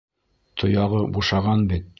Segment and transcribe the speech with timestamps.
[0.63, 1.89] Тояғы бушаған бит!